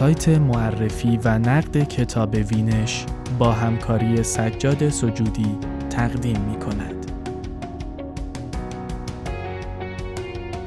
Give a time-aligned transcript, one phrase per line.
[0.00, 3.06] سایت معرفی و نقد کتاب وینش
[3.38, 5.58] با همکاری سجاد سجودی
[5.90, 7.12] تقدیم می کند.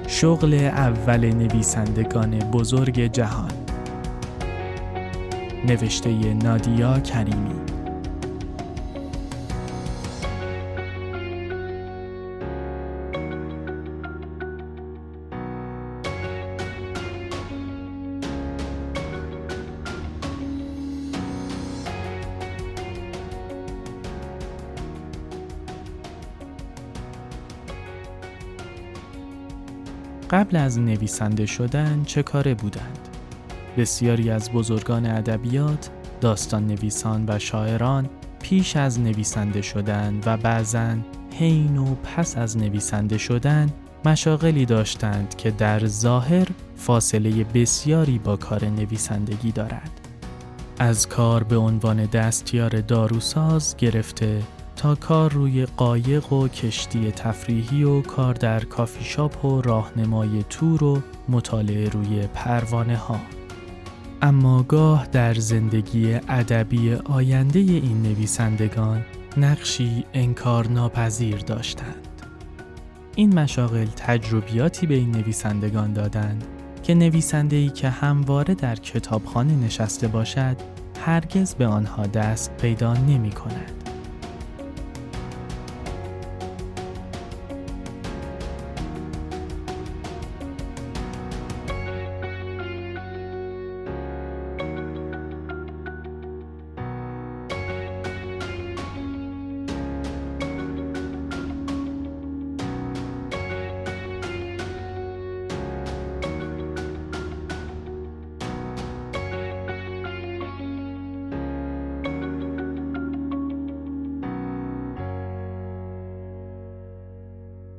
[0.07, 3.52] شغل اول نویسندگان بزرگ جهان
[5.67, 7.61] نوشته نادیا کریمی
[30.33, 33.02] قبل از نویسنده شدن چه کاره بودند؟
[33.77, 35.89] بسیاری از بزرگان ادبیات،
[36.21, 38.09] داستان نویسان و شاعران
[38.41, 40.95] پیش از نویسنده شدن و بعضا
[41.39, 43.69] حین و پس از نویسنده شدن
[44.05, 49.91] مشاغلی داشتند که در ظاهر فاصله بسیاری با کار نویسندگی دارد.
[50.79, 54.41] از کار به عنوان دستیار داروساز گرفته
[54.75, 60.83] تا کار روی قایق و کشتی تفریحی و کار در کافی شاپ و راهنمای تور
[60.83, 63.19] و مطالعه روی پروانه ها.
[64.23, 69.05] اما گاه در زندگی ادبی آینده این نویسندگان
[69.37, 72.07] نقشی انکار ناپذیر داشتند.
[73.15, 76.43] این مشاغل تجربیاتی به این نویسندگان دادند
[76.83, 80.57] که نویسنده که همواره در کتابخانه نشسته باشد
[81.05, 83.82] هرگز به آنها دست پیدا نمی کند.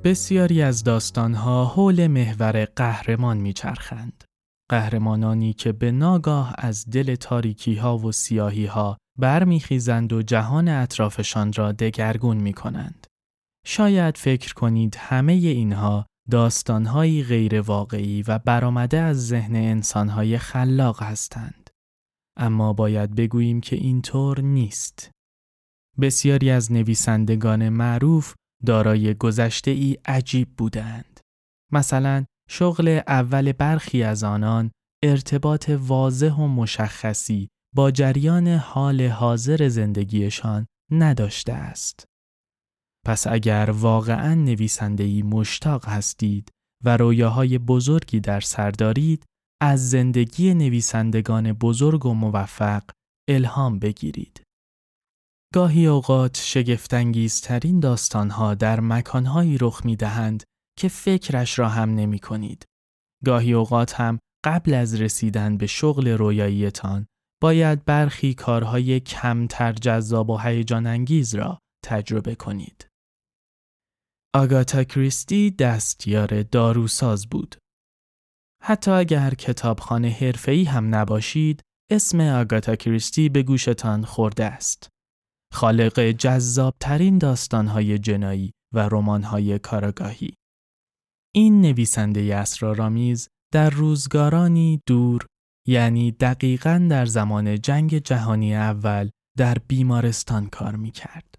[0.05, 4.25] بسیاری از داستانها حول محور قهرمان میچرخند.
[4.71, 11.53] قهرمانانی که به ناگاه از دل تاریکی ها و سیاهی ها برمیخیزند و جهان اطرافشان
[11.53, 13.07] را دگرگون می کنند.
[13.67, 21.71] شاید فکر کنید همه اینها داستانهایی غیر واقعی و برآمده از ذهن انسانهای خلاق هستند.
[22.37, 25.11] اما باید بگوییم که اینطور نیست.
[26.01, 31.21] بسیاری از نویسندگان معروف دارای گذشته ای عجیب بودند.
[31.73, 34.71] مثلا شغل اول برخی از آنان
[35.05, 42.05] ارتباط واضح و مشخصی با جریان حال حاضر زندگیشان نداشته است.
[43.07, 46.51] پس اگر واقعا نویسندهی مشتاق هستید
[46.85, 49.25] و رویاهای بزرگی در سر دارید،
[49.63, 52.83] از زندگی نویسندگان بزرگ و موفق
[53.29, 54.43] الهام بگیرید.
[55.55, 60.45] گاهی اوقات شگفتانگیزترین داستانها در مکانهایی رخ می دهند
[60.79, 62.65] که فکرش را هم نمی کنید.
[63.25, 67.07] گاهی اوقات هم قبل از رسیدن به شغل رویاییتان
[67.43, 72.87] باید برخی کارهای کمتر جذاب و هیجان انگیز را تجربه کنید.
[74.35, 77.57] آگاتا کریستی دستیار داروساز بود.
[78.63, 84.94] حتی اگر کتابخانه حرفه‌ای هم نباشید، اسم آگاتا کریستی به گوشتان خورده است.
[85.55, 90.35] خالق جذابترین داستانهای جنایی و رمانهای کاراگاهی.
[91.35, 95.27] این نویسنده اسرارآمیز در روزگارانی دور
[95.67, 101.35] یعنی دقیقا در زمان جنگ جهانی اول در بیمارستان کار می کرد.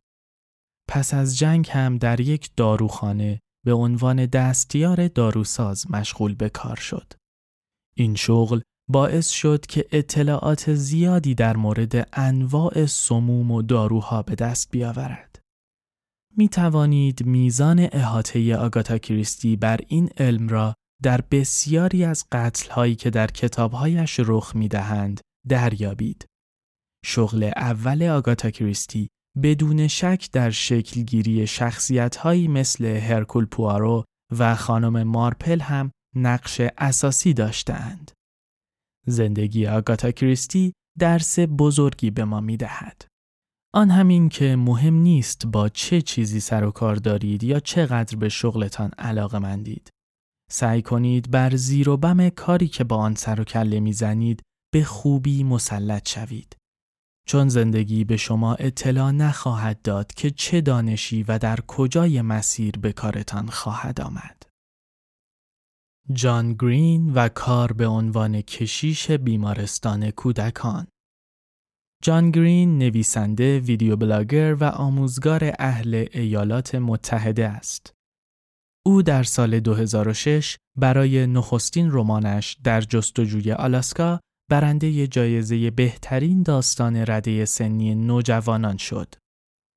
[0.89, 7.13] پس از جنگ هم در یک داروخانه به عنوان دستیار داروساز مشغول به کار شد.
[7.97, 14.71] این شغل باعث شد که اطلاعات زیادی در مورد انواع سموم و داروها به دست
[14.71, 15.39] بیاورد.
[16.37, 20.73] می توانید میزان احاطه آگاتا کریستی بر این علم را
[21.03, 26.25] در بسیاری از قتلهایی که در کتابهایش رخ می دهند دریابید.
[27.05, 29.07] شغل اول آگاتا کریستی
[29.43, 34.03] بدون شک در شکلگیری شخصیتهایی مثل هرکول پوارو
[34.39, 38.11] و خانم مارپل هم نقش اساسی داشتند.
[39.07, 43.05] زندگی آگاتا کریستی درس بزرگی به ما می دهد.
[43.73, 48.29] آن همین که مهم نیست با چه چیزی سر و کار دارید یا چقدر به
[48.29, 49.89] شغلتان علاقه مندید.
[50.51, 54.41] سعی کنید بر زیر و بم کاری که با آن سر و کله می‌زنید
[54.73, 56.55] به خوبی مسلط شوید.
[57.27, 62.93] چون زندگی به شما اطلاع نخواهد داد که چه دانشی و در کجای مسیر به
[62.93, 64.44] کارتان خواهد آمد.
[66.13, 70.87] جان گرین و کار به عنوان کشیش بیمارستان کودکان
[72.03, 77.93] جان گرین نویسنده، ویدیو بلاگر و آموزگار اهل ایالات متحده است.
[78.85, 84.19] او در سال 2006 برای نخستین رمانش در جستجوی آلاسکا
[84.51, 89.15] برنده جایزه بهترین داستان رده سنی نوجوانان شد.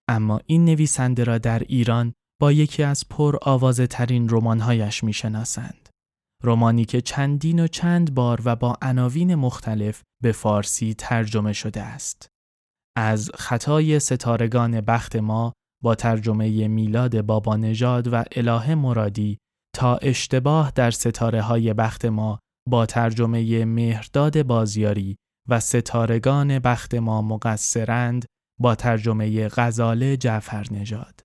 [0.08, 5.12] اما این نویسنده را در ایران با یکی از پر آوازه ترین رمانهایش می
[6.43, 12.29] رمانی که چندین و چند بار و با عناوین مختلف به فارسی ترجمه شده است.
[12.96, 15.52] از خطای ستارگان بخت ما
[15.82, 19.38] با ترجمه میلاد بابا نژاد و اله مرادی
[19.75, 22.38] تا اشتباه در ستاره های بخت ما
[22.69, 25.17] با ترجمه مهرداد بازیاری
[25.49, 28.25] و ستارگان بخت ما مقصرند
[28.61, 31.20] با ترجمه غزاله جعفر نژاد.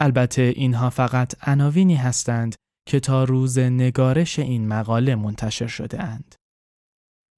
[0.00, 2.54] البته اینها فقط عناوینی هستند
[2.90, 6.34] که تا روز نگارش این مقاله منتشر شده اند.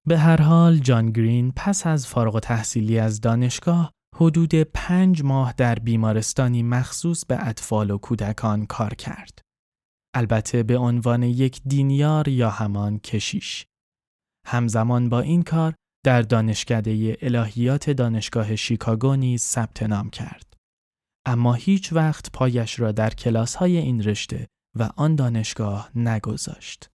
[0.07, 5.75] به هر حال جان گرین پس از فارغ تحصیلی از دانشگاه حدود پنج ماه در
[5.75, 9.39] بیمارستانی مخصوص به اطفال و کودکان کار کرد.
[10.15, 13.65] البته به عنوان یک دینیار یا همان کشیش.
[14.47, 20.53] همزمان با این کار در دانشکده الهیات دانشگاه شیکاگو نیز ثبت نام کرد.
[21.27, 24.47] اما هیچ وقت پایش را در کلاس های این رشته
[24.79, 26.89] و آن دانشگاه نگذاشت.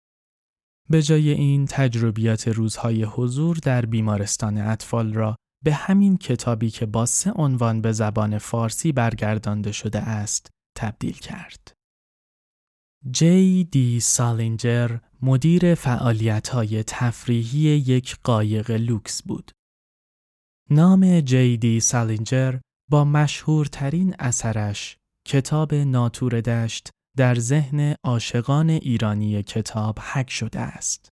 [0.90, 7.06] به جای این تجربیات روزهای حضور در بیمارستان اطفال را به همین کتابی که با
[7.06, 11.72] سه عنوان به زبان فارسی برگردانده شده است تبدیل کرد.
[13.10, 19.50] جی دی سالینجر مدیر فعالیت های تفریحی یک قایق لوکس بود.
[20.70, 22.58] نام جی دی سالینجر
[22.90, 24.96] با مشهورترین اثرش
[25.26, 31.08] کتاب ناتور دشت در ذهن عاشقان ایرانی کتاب حک شده است.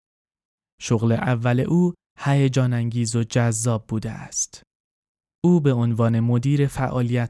[0.82, 4.64] شغل اول او هیجان انگیز و جذاب بوده است.
[5.44, 6.70] او به عنوان مدیر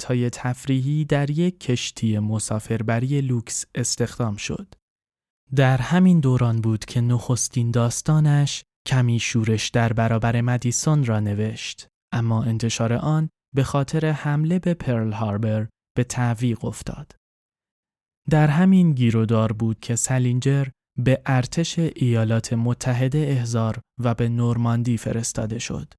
[0.07, 4.73] های تفریحی در یک کشتی مسافربری لوکس استخدام شد.
[5.55, 12.43] در همین دوران بود که نخستین داستانش کمی شورش در برابر مدیسون را نوشت، اما
[12.43, 15.67] انتشار آن به خاطر حمله به پرل هاربر
[15.97, 17.22] به تعویق افتاد.
[18.29, 20.67] در همین گیرودار بود که سلینجر
[20.97, 25.93] به ارتش ایالات متحده احضار و به نورماندی فرستاده شد.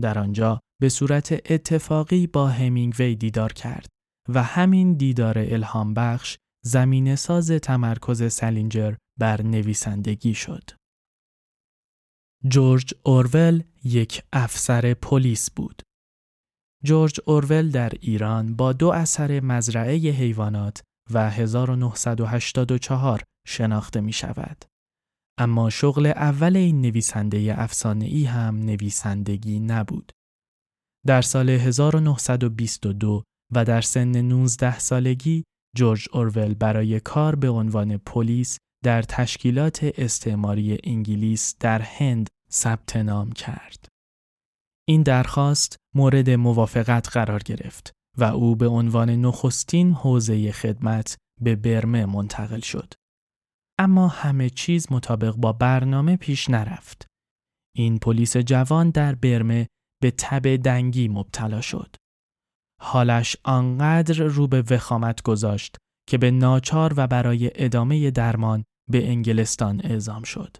[0.00, 3.86] در آنجا به صورت اتفاقی با همینگوی دیدار کرد
[4.28, 10.70] و همین دیدار الهام بخش زمین ساز تمرکز سلینجر بر نویسندگی شد.
[12.48, 15.82] جورج اورول یک افسر پلیس بود.
[16.84, 24.64] جورج اورول در ایران با دو اثر مزرعه حیوانات و 1984 شناخته می شود.
[25.38, 30.12] اما شغل اول این نویسنده افسانه ای هم نویسندگی نبود.
[31.06, 33.22] در سال 1922
[33.52, 35.44] و در سن 19 سالگی
[35.76, 43.32] جورج اورول برای کار به عنوان پلیس در تشکیلات استعماری انگلیس در هند ثبت نام
[43.32, 43.88] کرد.
[44.88, 52.06] این درخواست مورد موافقت قرار گرفت و او به عنوان نخستین حوزه خدمت به برمه
[52.06, 52.94] منتقل شد.
[53.78, 57.06] اما همه چیز مطابق با برنامه پیش نرفت.
[57.76, 59.66] این پلیس جوان در برمه
[60.02, 61.96] به تب دنگی مبتلا شد.
[62.80, 65.76] حالش آنقدر رو به وخامت گذاشت
[66.08, 70.56] که به ناچار و برای ادامه درمان به انگلستان اعزام شد.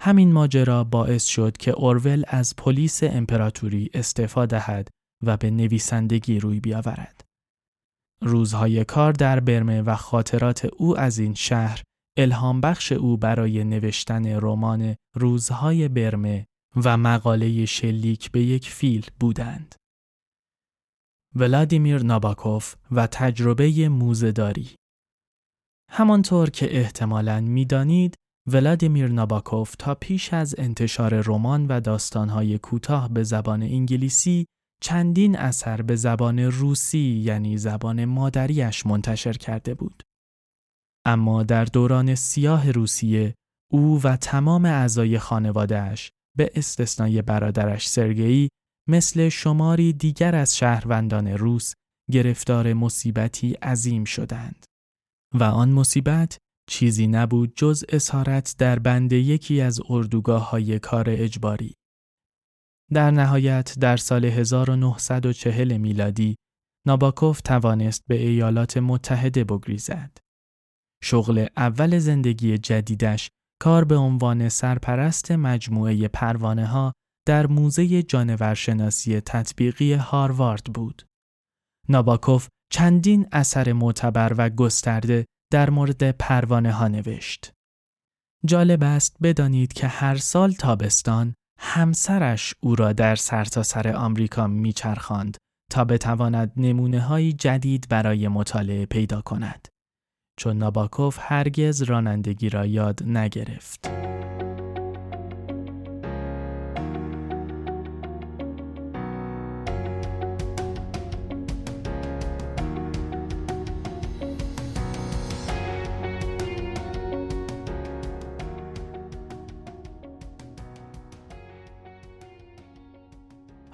[0.00, 4.88] همین ماجرا باعث شد که اورول از پلیس امپراتوری استعفا دهد
[5.22, 7.24] و به نویسندگی روی بیاورد.
[8.20, 11.82] روزهای کار در برمه و خاطرات او از این شهر
[12.18, 16.46] الهام بخش او برای نوشتن رمان روزهای برمه
[16.76, 19.74] و مقاله شلیک به یک فیل بودند.
[21.34, 24.74] ولادیمیر ناباکوف و تجربه موزهداری
[25.90, 28.14] همانطور که احتمالاً می‌دانید
[28.48, 34.46] ولادیمیر ناباکوف تا پیش از انتشار رمان و داستانهای کوتاه به زبان انگلیسی
[34.80, 40.02] چندین اثر به زبان روسی یعنی زبان مادریش منتشر کرده بود.
[41.06, 43.34] اما در دوران سیاه روسیه
[43.72, 48.48] او و تمام اعضای خانوادهش به استثنای برادرش سرگئی
[48.88, 51.74] مثل شماری دیگر از شهروندان روس
[52.10, 54.64] گرفتار مصیبتی عظیم شدند
[55.34, 56.38] و آن مصیبت
[56.70, 61.74] چیزی نبود جز اسارت در بند یکی از اردوگاه های کار اجباری.
[62.92, 66.36] در نهایت در سال 1940 میلادی
[66.86, 70.18] ناباکوف توانست به ایالات متحده بگریزد.
[71.04, 73.28] شغل اول زندگی جدیدش
[73.60, 76.92] کار به عنوان سرپرست مجموعه پروانه ها
[77.26, 81.02] در موزه جانورشناسی تطبیقی هاروارد بود.
[81.88, 87.52] ناباکوف چندین اثر معتبر و گسترده در مورد پروانه ها نوشت.
[88.46, 95.36] جالب است بدانید که هر سال تابستان همسرش او را در سرتاسر سر آمریکا میچرخاند
[95.70, 99.68] تا بتواند نمونه های جدید برای مطالعه پیدا کند.
[100.38, 104.07] چون ناباکوف هرگز رانندگی را یاد نگرفت.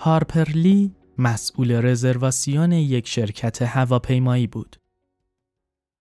[0.05, 4.77] هارپرلی مسئول رزرواسیون یک شرکت هواپیمایی بود.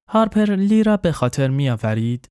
[0.10, 2.28] هارپر لی را به خاطر می آورید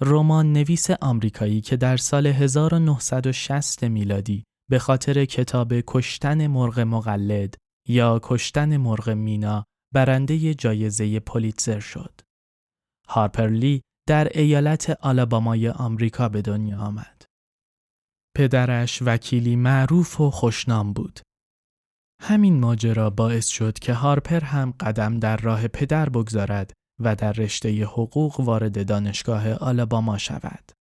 [0.00, 7.54] رمان نویس آمریکایی که در سال 1960 میلادی به خاطر کتاب کشتن مرغ مقلد
[7.88, 12.20] یا کشتن مرغ مینا برنده جایزه پولیتزر شد.
[13.08, 17.33] هارپر لی در ایالت آلابامای آمریکا به دنیا آمد.
[18.36, 21.20] پدرش وکیلی معروف و خوشنام بود.
[22.22, 27.84] همین ماجرا باعث شد که هارپر هم قدم در راه پدر بگذارد و در رشته
[27.84, 30.72] حقوق وارد دانشگاه آلاباما شود.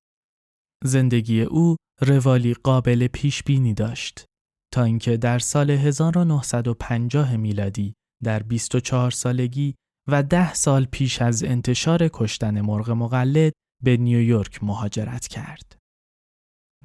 [0.84, 4.26] زندگی او روالی قابل پیش بینی داشت
[4.74, 7.94] تا اینکه در سال 1950 میلادی
[8.24, 9.76] در 24 سالگی
[10.10, 15.83] و ده سال پیش از انتشار کشتن مرغ مقلد به نیویورک مهاجرت کرد.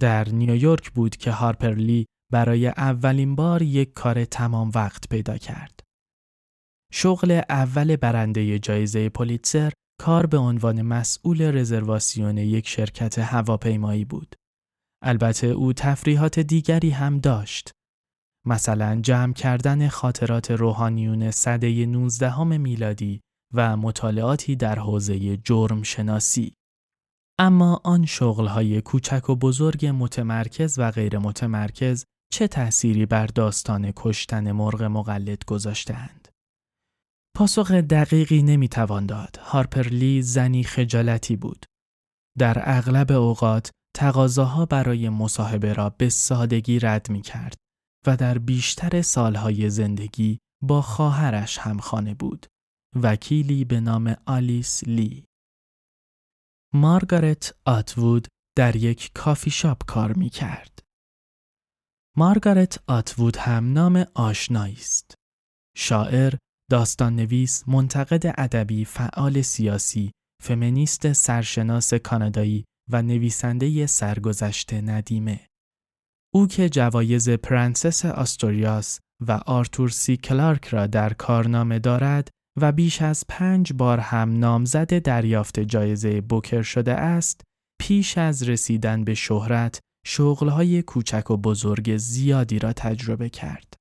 [0.01, 5.81] در نیویورک بود که هارپرلی برای اولین بار یک کار تمام وقت پیدا کرد.
[6.93, 14.35] شغل اول برنده جایزه پولیتسر کار به عنوان مسئول رزرواسیون یک شرکت هواپیمایی بود.
[15.03, 17.71] البته او تفریحات دیگری هم داشت.
[18.47, 23.21] مثلا جمع کردن خاطرات روحانیون سده 19 میلادی
[23.55, 26.58] و مطالعاتی در حوزه جرم شناسی.
[27.41, 34.53] اما آن شغلهای کوچک و بزرگ متمرکز و غیر متمرکز چه تأثیری بر داستان کشتن
[34.53, 36.29] مرغ مقلد گذاشتهاند؟
[37.37, 39.37] پاسخ دقیقی نمی‌توان داد.
[39.43, 41.67] هارپرلی زنی خجالتی بود.
[42.39, 47.55] در اغلب اوقات تقاضاها برای مصاحبه را به سادگی رد می کرد
[48.07, 52.47] و در بیشتر سالهای زندگی با خواهرش همخانه بود.
[53.03, 55.28] وکیلی به نام آلیس لی.
[56.75, 60.79] مارگارت آتوود در یک کافی شاپ کار می کرد.
[62.17, 65.15] مارگارت آتوود هم نام آشنایی است.
[65.77, 66.35] شاعر،
[66.71, 75.47] داستان نویس، منتقد ادبی، فعال سیاسی، فمینیست سرشناس کانادایی و نویسنده سرگذشت ندیمه.
[76.35, 82.29] او که جوایز پرنسس آستوریاس و آرتور سی کلارک را در کارنامه دارد
[82.61, 87.41] و بیش از پنج بار هم نامزد دریافت جایزه بوکر شده است،
[87.81, 93.75] پیش از رسیدن به شهرت شغلهای کوچک و بزرگ زیادی را تجربه کرد.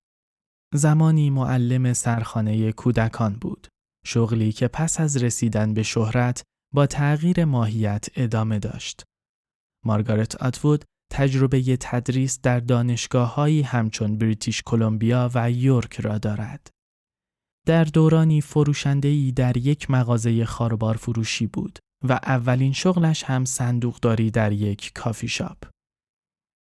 [0.73, 3.67] زمانی معلم سرخانه کودکان بود.
[4.05, 6.43] شغلی که پس از رسیدن به شهرت
[6.73, 9.03] با تغییر ماهیت ادامه داشت.
[9.85, 16.69] مارگارت آتوود تجربه تدریس در دانشگاه هایی همچون بریتیش کلمبیا و یورک را دارد.
[17.67, 24.31] در دورانی فروشنده ای در یک مغازه خاربار فروشی بود و اولین شغلش هم صندوقداری
[24.31, 25.57] در یک کافی شاپ.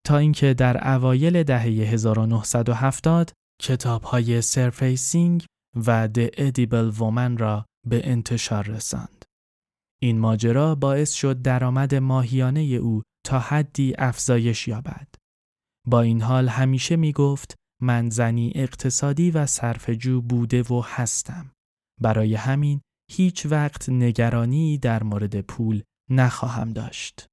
[0.07, 3.33] تا اینکه در اوایل دهه 1970
[3.63, 5.45] کتاب های Surfacing
[5.87, 9.25] و The Edible Woman را به انتشار رساند.
[10.03, 15.09] این ماجرا باعث شد درآمد ماهیانه او تا حدی افزایش یابد.
[15.87, 21.50] با این حال همیشه می گفت من زنی اقتصادی و صرفجو بوده و هستم.
[22.00, 22.80] برای همین
[23.11, 27.26] هیچ وقت نگرانی در مورد پول نخواهم داشت.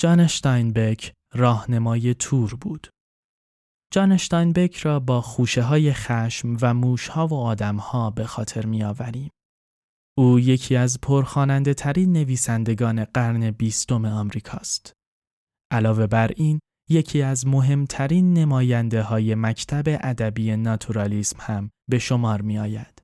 [0.00, 2.90] جان اشتاینبک راهنمای تور بود.
[3.92, 9.30] جان اشتاینبک را با خوشه های خشم و موشها و آدمها به خاطر می آوریم.
[10.18, 14.92] او یکی از پرخاننده ترین نویسندگان قرن بیستم آمریکاست.
[15.72, 22.58] علاوه بر این، یکی از مهمترین نماینده های مکتب ادبی ناتورالیسم هم به شمار می
[22.58, 23.02] آید.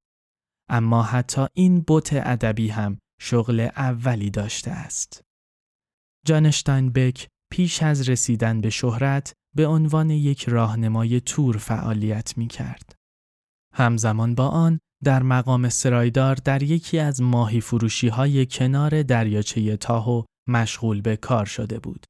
[0.69, 5.23] اما حتی این بوت ادبی هم شغل اولی داشته است.
[6.27, 6.51] جان
[6.95, 12.95] بک پیش از رسیدن به شهرت به عنوان یک راهنمای تور فعالیت می کرد.
[13.75, 20.23] همزمان با آن در مقام سرایدار در یکی از ماهی فروشی های کنار دریاچه تاهو
[20.49, 22.07] مشغول به کار شده بود.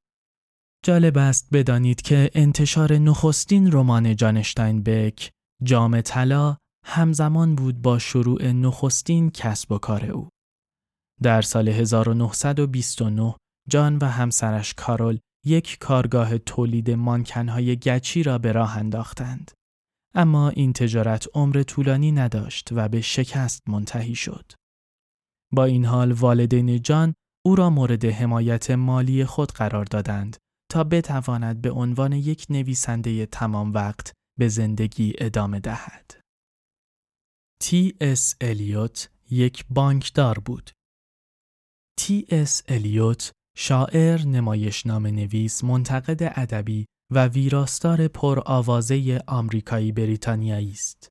[0.84, 5.30] جالب است بدانید که انتشار نخستین رمان جانشتاین بک
[5.62, 10.28] جام طلا همزمان بود با شروع نخستین کسب و کار او.
[11.22, 13.34] در سال 1929
[13.68, 19.50] جان و همسرش کارول یک کارگاه تولید مانکنهای گچی را به راه انداختند.
[20.14, 24.52] اما این تجارت عمر طولانی نداشت و به شکست منتهی شد.
[25.52, 30.36] با این حال والدین جان او را مورد حمایت مالی خود قرار دادند
[30.72, 36.20] تا بتواند به عنوان یک نویسنده تمام وقت به زندگی ادامه دهد.
[37.60, 40.70] تی اس الیوت یک بانکدار بود.
[41.98, 51.08] تی اس الیوت شاعر، نمایشنامه نویس، منتقد ادبی و ویراستار پرآوازه آمریکایی بریتانیایی است.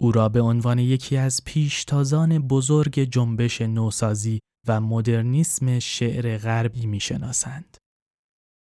[0.00, 7.76] او را به عنوان یکی از پیشتازان بزرگ جنبش نوسازی و مدرنیسم شعر غربی می‌شناسند.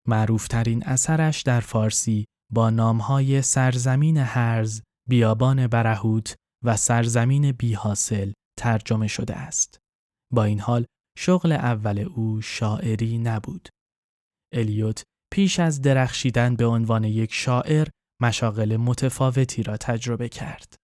[0.08, 6.36] معروفترین اثرش در فارسی با نامهای سرزمین هرز، بیابان برهوت
[6.66, 9.80] و سرزمین بیحاصل ترجمه شده است.
[10.34, 10.86] با این حال
[11.18, 13.70] شغل اول او شاعری نبود.
[14.54, 17.88] الیوت پیش از درخشیدن به عنوان یک شاعر
[18.22, 20.76] مشاغل متفاوتی را تجربه کرد.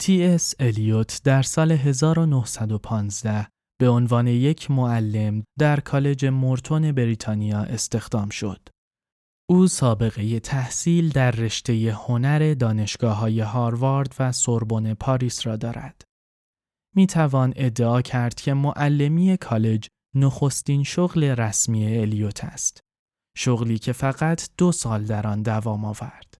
[0.00, 3.48] تی اس الیوت در سال 1915
[3.80, 8.68] به عنوان یک معلم در کالج مورتون بریتانیا استخدام شد.
[9.48, 16.02] او سابقه تحصیل در رشته هنر دانشگاه های هاروارد و سوربن پاریس را دارد.
[16.94, 22.80] می توان ادعا کرد که معلمی کالج نخستین شغل رسمی الیوت است.
[23.36, 26.34] شغلی که فقط دو سال در آن دوام آورد.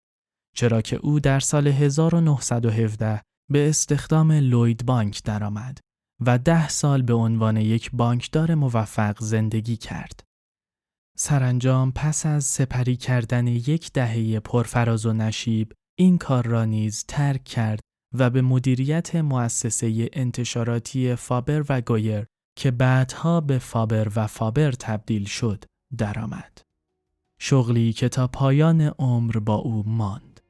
[0.56, 5.78] چرا که او در سال 1917 به استخدام لوید بانک درآمد
[6.20, 10.20] و ده سال به عنوان یک بانکدار موفق زندگی کرد.
[11.16, 17.44] سرانجام پس از سپری کردن یک دهه پرفراز و نشیب این کار را نیز ترک
[17.44, 17.80] کرد
[18.12, 22.24] و به مدیریت مؤسسه انتشاراتی فابر و گویر
[22.56, 25.64] که بعدها به فابر و فابر تبدیل شد
[25.98, 26.60] درآمد.
[27.40, 30.40] شغلی که تا پایان عمر با او ماند.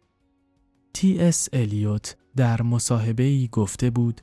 [0.93, 4.21] تی اس الیوت در مصاحبه گفته بود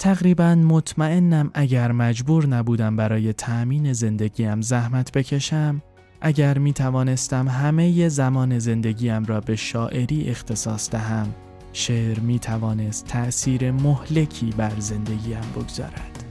[0.00, 5.82] تقریبا مطمئنم اگر مجبور نبودم برای تأمین زندگیم زحمت بکشم
[6.20, 11.34] اگر می توانستم همه زمان زندگیم را به شاعری اختصاص دهم
[11.72, 16.29] شعر می توانست تأثیر مهلکی بر زندگیم بگذارد.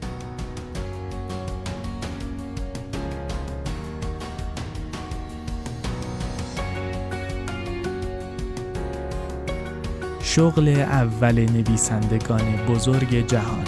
[10.29, 13.63] شغل اول نویسندگان بزرگ جهان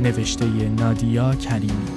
[0.00, 0.44] نوشته
[0.78, 1.88] نادیا کریمی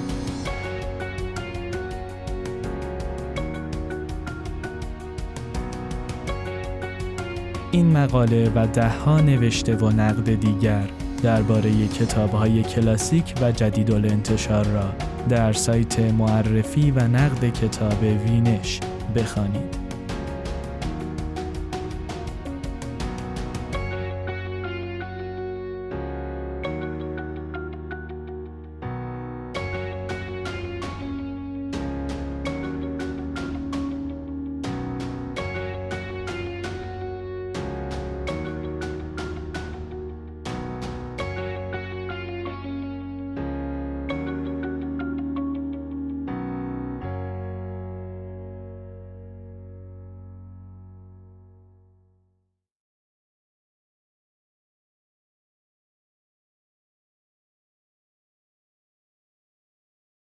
[7.70, 10.84] این مقاله و دهها نوشته و نقد دیگر
[11.22, 14.92] درباره کتابهای کلاسیک و جدید انتشار را
[15.28, 18.80] در سایت معرفی و نقد کتاب وینش
[19.16, 19.83] بخوانید.